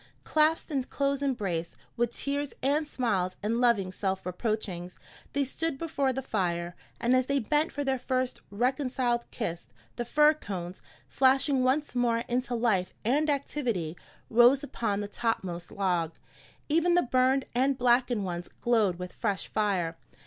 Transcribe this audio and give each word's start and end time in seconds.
Clasped 0.23 0.71
in 0.71 0.81
close 0.85 1.21
embrace, 1.21 1.77
with 1.95 2.09
tears 2.15 2.55
and 2.63 2.87
smiles 2.87 3.37
and 3.43 3.61
loving 3.61 3.91
self 3.91 4.23
reproachings, 4.23 4.97
they 5.33 5.43
stood 5.43 5.77
before 5.77 6.11
the 6.11 6.23
fire; 6.23 6.75
and 6.99 7.15
as 7.15 7.27
they 7.27 7.37
bent 7.37 7.71
for 7.71 7.83
their 7.83 7.99
first 7.99 8.41
reconciled 8.49 9.29
kiss, 9.29 9.67
the 9.97 10.03
fir 10.03 10.33
cones, 10.33 10.81
flashing 11.07 11.63
once 11.63 11.93
more 11.93 12.23
into 12.27 12.55
life 12.55 12.95
and 13.05 13.29
activity, 13.29 13.95
rose 14.27 14.63
upon 14.63 15.01
the 15.01 15.07
topmost 15.07 15.71
log. 15.71 16.13
Even 16.67 16.95
the 16.95 17.03
burned 17.03 17.45
and 17.53 17.77
blackened 17.77 18.25
ones 18.25 18.49
glowed 18.59 18.97
with 18.97 19.13
fresh 19.13 19.47
fire. 19.49 19.97